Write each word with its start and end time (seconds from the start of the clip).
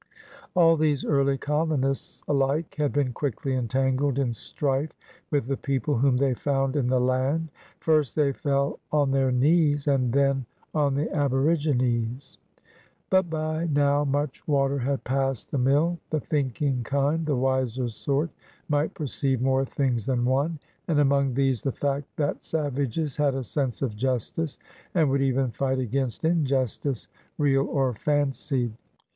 All 0.55 0.77
these 0.77 1.05
early 1.05 1.37
colonists 1.37 2.23
alike 2.27 2.73
had 2.79 2.91
been 2.91 3.13
quickly 3.13 3.53
entangled 3.53 4.17
in 4.17 4.33
strife 4.33 4.89
with 5.29 5.45
the 5.45 5.57
people 5.57 5.95
whom 5.95 6.17
they 6.17 6.33
found 6.33 6.75
in 6.75 6.87
the 6.87 6.99
land. 6.99 7.49
First 7.79 8.15
they 8.15 8.33
fell 8.33 8.79
on 8.91 9.11
their 9.11 9.31
knees. 9.31 9.85
And 9.85 10.11
then 10.11 10.47
on 10.73 10.95
the 10.95 11.07
Aborigines. 11.15 12.39
But 13.11 13.29
by 13.29 13.67
now 13.67 14.03
much 14.03 14.41
water 14.47 14.79
had 14.79 15.03
passed 15.03 15.51
the 15.51 15.59
mill. 15.59 15.99
The 16.09 16.19
thinking 16.19 16.83
kind, 16.83 17.23
the 17.23 17.35
wiser 17.35 17.87
sort, 17.87 18.31
might 18.69 18.95
perceive 18.95 19.39
more 19.39 19.65
things 19.65 20.07
than 20.07 20.25
one, 20.25 20.57
and 20.87 20.99
among 20.99 21.35
these 21.35 21.61
the 21.61 21.71
fact 21.71 22.07
that 22.15 22.37
128 22.41 22.41
PIONEERS 22.41 22.55
OF 22.57 22.65
THE 22.65 22.81
OLD 22.81 22.89
SOUTH 22.89 23.13
savages 23.13 23.17
had 23.17 23.35
a 23.35 23.43
sense 23.67 23.81
of 23.83 23.95
justice 23.95 24.57
and 24.95 25.11
would 25.11 25.21
even 25.21 25.51
fight 25.51 25.77
against 25.77 26.25
injustice, 26.25 27.07
real 27.37 27.67
or 27.67 27.93
fancied. 27.93 28.73